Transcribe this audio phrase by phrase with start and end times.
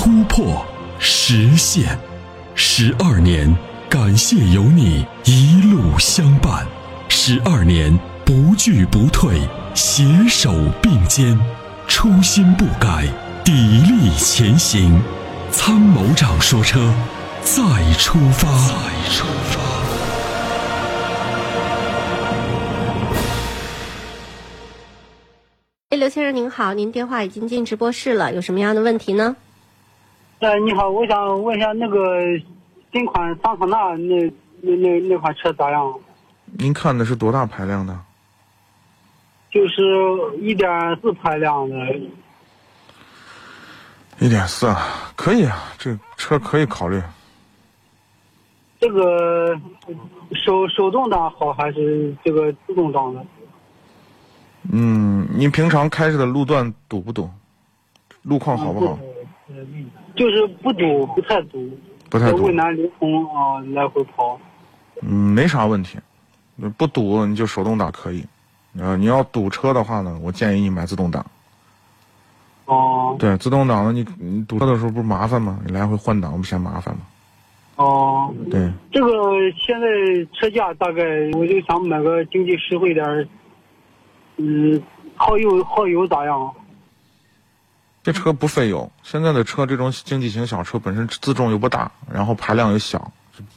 [0.00, 0.64] 突破，
[1.00, 1.98] 实现，
[2.54, 3.52] 十二年，
[3.90, 6.64] 感谢有你一路相伴，
[7.08, 9.40] 十二年不惧不退，
[9.74, 11.36] 携手并肩，
[11.88, 13.08] 初心不改，
[13.44, 15.02] 砥砺前行。
[15.50, 16.94] 参谋长说：“车，
[17.42, 17.60] 再
[17.94, 19.60] 出发。”再出发。
[25.90, 29.34] 哎，刘先生您好，您电话已经进直播室了，有什么样的问题呢？
[30.40, 31.98] 哎，你好，我想问一下那个
[32.92, 34.22] 新款桑塔纳那
[34.60, 35.92] 那那那款车咋样？
[36.56, 37.98] 您看的是多大排量的？
[39.50, 39.82] 就是
[40.40, 40.70] 一点
[41.02, 41.76] 四排量的。
[44.20, 47.02] 一点四啊，可以啊，这车可以考虑。
[48.78, 49.60] 这个
[50.44, 53.26] 手手动挡好还是这个自动挡的？
[54.70, 57.28] 嗯，您平常开着的路段堵不堵？
[58.22, 58.96] 路况好不好？
[60.18, 61.70] 就是不堵，不太堵，
[62.10, 62.42] 不太堵。
[62.44, 64.38] 渭南临潼啊，来回跑。
[65.00, 65.96] 嗯，没啥问题，
[66.76, 68.24] 不堵你就手动挡可以。
[68.76, 71.24] 呃，你要堵车的话呢，我建议你买自动挡。
[72.64, 73.16] 哦。
[73.16, 75.60] 对，自动挡的你你堵车的时候不是麻烦吗？
[75.64, 77.00] 你来回换挡不嫌麻烦吗？
[77.76, 78.34] 哦。
[78.50, 78.68] 对。
[78.90, 79.10] 这个
[79.52, 79.86] 现在
[80.32, 81.04] 车价大概，
[81.34, 83.28] 我就想买个经济实惠点
[84.36, 84.82] 嗯，
[85.14, 86.52] 耗油耗油咋样？
[88.08, 93.12] 这车不费油，现在的车这种经济型小车本身自重又不大，然后排量又小，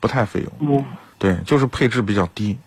[0.00, 0.52] 不太费油。
[0.58, 0.84] 嗯，
[1.18, 2.58] 对，就是配置比较低。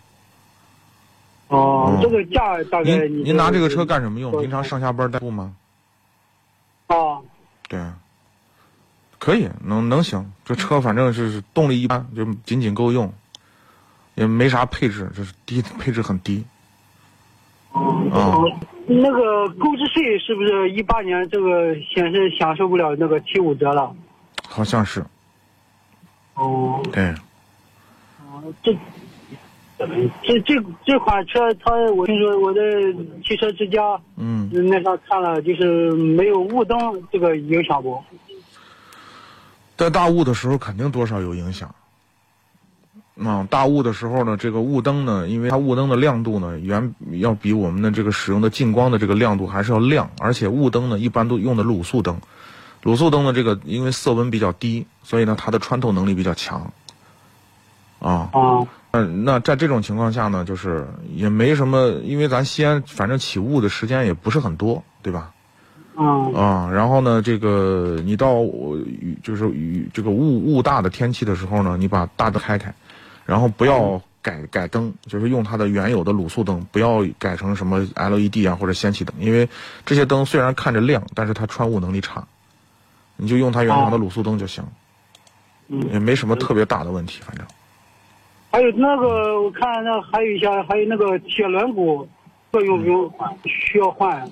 [1.49, 4.31] 哦，这个价大概您您拿这个车干什么用？
[4.41, 5.53] 平常上下班代步吗？
[6.87, 7.21] 啊，
[7.69, 7.79] 对，
[9.19, 10.33] 可以，能能行。
[10.43, 13.13] 这车反正是动力一般，就仅仅够用，
[14.15, 16.43] 也没啥配置，就是低配置很低。
[17.71, 18.33] 啊。
[18.87, 23.93] 那个购置税是不是一八年这个显示享受不了那个七五折了？
[24.47, 25.03] 好像是。
[26.35, 26.81] 哦。
[26.91, 27.13] 对。
[28.31, 28.73] 哦，这
[30.23, 30.55] 这这
[30.85, 32.61] 这款车，它我听说我在
[33.23, 36.77] 汽车之家嗯那上看了，就是没有雾灯，
[37.11, 38.01] 这个影响不？
[39.75, 41.69] 在大雾的时候，肯定多少有影响。
[43.23, 52.19] 啊，大雾的时候呢，这个雾灯呢，因为它雾灯的亮度呢，远要比我们的这个使用的近光的这个亮度还是要亮，而且雾灯呢，一般都用的卤素灯，
[52.83, 56.71] 卤素灯的这个因为色温比较低，所以呢，它的穿透能力比较强。
[57.99, 65.31] 啊，啊，嗯，那在这种情况下呢，就是也没什么，因为咱西安反正起雾的时间也不是很多，对吧？
[65.97, 66.31] 嗯。
[66.35, 72.71] 啊，然后呢，这个你到雨就是雨这个雾雾大的天气的时候呢，你把大灯开开。
[73.27, 79.47] 然后不要改改灯，就是用它的原有的卤素灯，不要改成什么 LED 啊或者氙气灯，因为
[79.85, 82.25] 这些灯虽然看着亮，但是它穿雾能力差。
[83.19, 84.63] 你就用它原厂的卤素灯就行，
[85.91, 87.45] 也没什么特别大的问题，反正。
[88.51, 92.07] 还有那个，我看那还有一些，还有那个铁轮毂，
[92.51, 93.11] 这用不用
[93.43, 94.29] 需要换？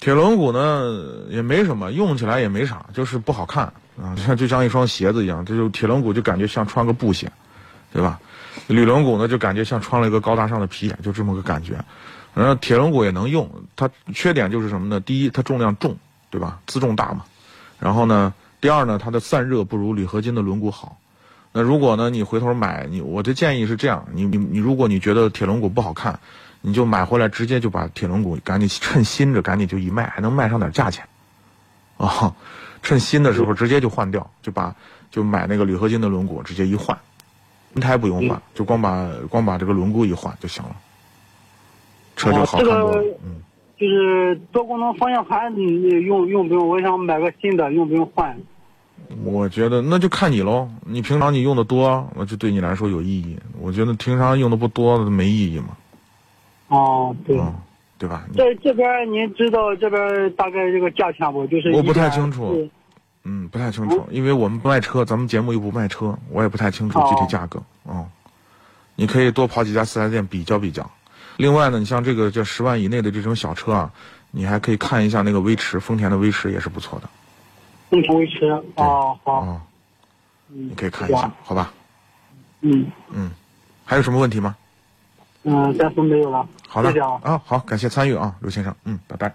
[0.00, 3.64] 铁轮毂呢也没什么，用起来也没啥，就是不好看
[4.00, 7.30] 啊，像就像一双鞋子一样，这就铁轮毂就感觉像穿个布鞋。
[7.92, 8.20] 对吧？
[8.66, 11.82] 铝轮毂呢，就感觉像穿了一个高大上的皮鞋，就这么个感觉。
[12.34, 15.00] 然后铁轮毂也能用，它缺点就是什么呢？
[15.00, 15.96] 第一，它重量重，
[16.30, 16.60] 对吧？
[16.66, 17.24] 自重大嘛。
[17.78, 20.98] 然后呢，第二呢，它的散热不如铝合金的轮毂好。
[21.52, 26.20] 那如果呢，你回头买你，我的建议是这样：你你你，如果你觉得铁轮毂不好看，
[26.60, 31.06] 你就买回来直接就把铁轮毂赶紧趁新着赶紧就一卖，还能卖上点价钱。
[31.96, 32.34] 啊，
[32.82, 34.76] 趁新的时候直接就换掉，就把
[35.10, 36.96] 就买那个铝合金的轮毂直接一换。
[37.78, 40.76] 轮胎不用换，就光把光把这个轮毂一换就行了，
[42.16, 43.04] 车就好看多了。
[43.24, 43.40] 嗯，
[43.78, 46.68] 就是多功能方向盘，你用用不用？
[46.68, 48.36] 我想买个新的，用不用换？
[49.24, 50.68] 我觉得那就看你喽。
[50.84, 53.38] 你平常你用的多，那就对你来说有意义。
[53.60, 55.76] 我觉得平常用的不多，没意义嘛。
[56.66, 57.38] 哦，对，
[57.96, 58.24] 对吧？
[58.36, 61.46] 在这边，您知道这边大概这个价钱不？
[61.46, 62.68] 就是我不太清楚。
[63.30, 67.62] 嗯，不太清楚，因为我们不卖车，咱们节目又不卖车，我也不太清楚具体价格。
[67.82, 68.08] 哦，
[68.96, 70.90] 你可以多跑几家四 S 店比较比较。
[71.36, 73.92] 另外呢，你像这个这十万以内的这种小车啊，
[74.30, 77.10] 你还可以看一下那个威驰，丰田的威驰也是不错的。
[77.90, 78.46] 丰田威驰。
[78.76, 79.60] 哦，好，
[80.46, 81.70] 你可以看一下，好吧？
[82.62, 83.30] 嗯嗯，
[83.84, 84.56] 还有什么问题吗？
[85.42, 86.48] 嗯，暂时没有了。
[86.66, 87.20] 好的谢谢啊。
[87.22, 89.34] 啊，好，感谢参与啊，刘先生，嗯，拜拜。